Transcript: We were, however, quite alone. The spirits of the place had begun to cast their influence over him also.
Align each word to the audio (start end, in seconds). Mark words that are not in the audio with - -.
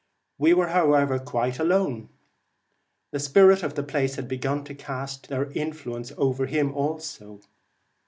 We 0.39 0.55
were, 0.55 0.69
however, 0.69 1.19
quite 1.19 1.59
alone. 1.59 2.09
The 3.11 3.19
spirits 3.19 3.61
of 3.61 3.75
the 3.75 3.83
place 3.83 4.15
had 4.15 4.27
begun 4.27 4.63
to 4.63 4.73
cast 4.73 5.27
their 5.29 5.51
influence 5.51 6.11
over 6.17 6.47
him 6.47 6.73
also. 6.73 7.39